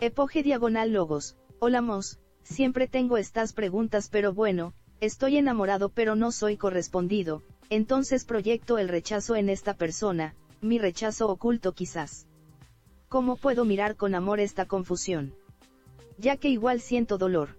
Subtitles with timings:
[0.00, 1.36] Epoge diagonal logos.
[1.58, 8.24] Hola Mos, siempre tengo estas preguntas pero bueno, estoy enamorado pero no soy correspondido, entonces
[8.24, 12.28] proyecto el rechazo en esta persona, mi rechazo oculto quizás.
[13.08, 15.34] ¿Cómo puedo mirar con amor esta confusión?
[16.16, 17.58] Ya que igual siento dolor.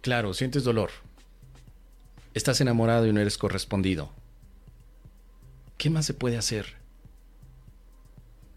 [0.00, 0.90] Claro, sientes dolor.
[2.34, 4.10] Estás enamorado y no eres correspondido.
[5.78, 6.78] ¿Qué más se puede hacer?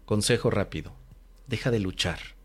[0.04, 0.92] Consejo rápido.
[1.46, 2.37] Deja de luchar.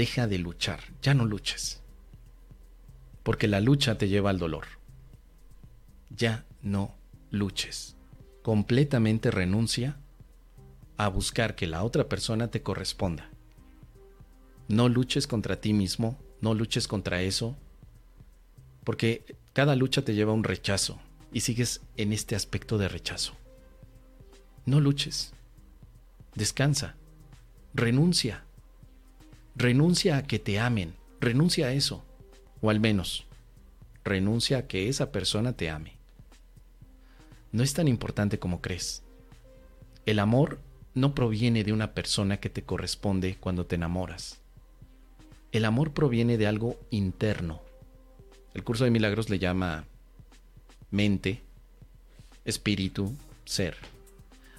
[0.00, 0.80] Deja de luchar.
[1.02, 1.82] Ya no luches.
[3.22, 4.64] Porque la lucha te lleva al dolor.
[6.08, 6.94] Ya no
[7.30, 7.96] luches.
[8.40, 9.98] Completamente renuncia
[10.96, 13.28] a buscar que la otra persona te corresponda.
[14.68, 17.54] No luches contra ti mismo, no luches contra eso,
[18.84, 20.98] porque cada lucha te lleva a un rechazo
[21.30, 23.34] y sigues en este aspecto de rechazo.
[24.64, 25.34] No luches,
[26.34, 26.96] descansa,
[27.74, 28.44] renuncia,
[29.60, 32.02] renuncia a que te amen, renuncia a eso,
[32.62, 33.26] o al menos,
[34.04, 35.92] renuncia a que esa persona te ame.
[37.52, 39.02] No es tan importante como crees.
[40.06, 40.60] El amor
[40.94, 44.40] no proviene de una persona que te corresponde cuando te enamoras.
[45.52, 47.60] El amor proviene de algo interno.
[48.54, 49.84] El curso de milagros le llama
[50.90, 51.42] mente,
[52.46, 53.76] espíritu, ser.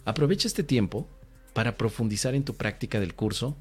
[0.05, 1.07] Aprovecha este tiempo
[1.53, 3.57] para profundizar en tu práctica del curso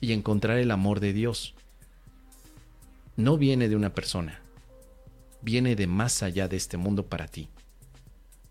[0.00, 1.54] y encontrar el amor de Dios.
[3.16, 4.40] No viene de una persona,
[5.42, 7.48] viene de más allá de este mundo para ti.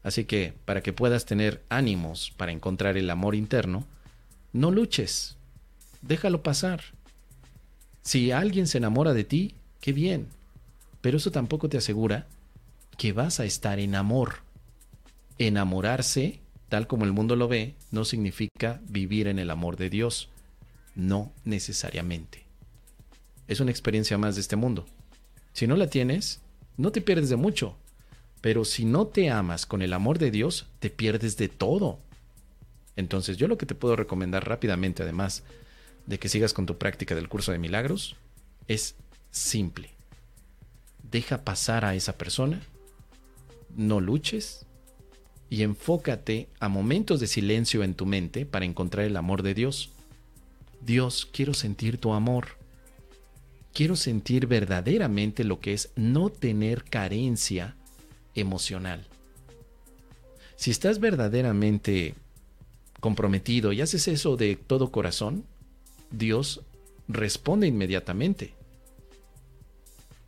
[0.04, 3.86] Así que, para que puedas tener ánimos para encontrar el amor interno,
[4.54, 5.38] no luches,
[6.02, 6.82] déjalo pasar.
[8.02, 10.28] Si alguien se enamora de ti, qué bien,
[11.02, 12.28] pero eso tampoco te asegura
[12.98, 14.38] que vas a estar en amor.
[15.38, 20.30] Enamorarse, tal como el mundo lo ve, no significa vivir en el amor de Dios,
[20.96, 22.46] no necesariamente.
[23.48, 24.86] Es una experiencia más de este mundo.
[25.54, 26.42] Si no la tienes,
[26.78, 27.78] no te pierdes de mucho,
[28.42, 32.00] pero si no te amas con el amor de Dios, te pierdes de todo.
[32.96, 35.44] Entonces yo lo que te puedo recomendar rápidamente, además
[36.06, 38.16] de que sigas con tu práctica del curso de milagros,
[38.68, 38.96] es
[39.32, 39.90] simple.
[41.04, 42.62] Deja pasar a esa persona,
[43.76, 44.66] no luches
[45.50, 49.92] y enfócate a momentos de silencio en tu mente para encontrar el amor de Dios.
[50.86, 52.50] Dios, quiero sentir tu amor.
[53.74, 57.76] Quiero sentir verdaderamente lo que es no tener carencia
[58.36, 59.06] emocional.
[60.56, 62.14] Si estás verdaderamente
[63.00, 65.44] comprometido y haces eso de todo corazón,
[66.12, 66.62] Dios
[67.08, 68.54] responde inmediatamente.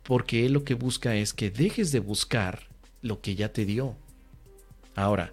[0.02, 2.66] Porque Él lo que busca es que dejes de buscar
[3.00, 3.94] lo que ya te dio.
[4.96, 5.32] Ahora,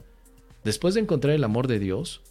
[0.64, 2.22] después de encontrar el amor de Dios,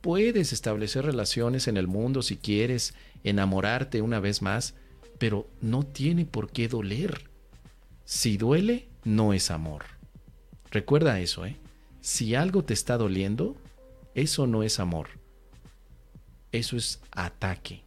[0.00, 2.94] puedes establecer relaciones en el mundo si quieres,
[3.24, 4.74] enamorarte una vez más,
[5.18, 7.30] pero no tiene por qué doler.
[8.04, 9.84] Si duele, no es amor.
[10.70, 11.56] Recuerda eso, ¿eh?
[12.00, 13.56] Si algo te está doliendo,
[14.14, 15.08] eso no es amor.
[16.52, 17.82] Eso es ataque.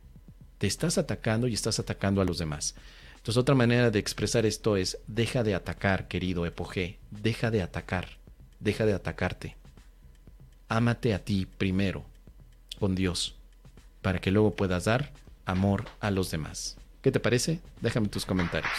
[0.58, 2.76] Te estás atacando y estás atacando a los demás.
[3.16, 8.08] Entonces otra manera de expresar esto es, deja de atacar, querido Epoge, deja de atacar,
[8.60, 9.56] deja de atacarte.
[10.74, 12.04] Ámate a ti primero,
[12.80, 13.36] con Dios,
[14.02, 15.12] para que luego puedas dar
[15.46, 16.78] amor a los demás.
[17.04, 17.60] ¿Qué te parece?
[17.82, 18.74] Déjame tus comentarios.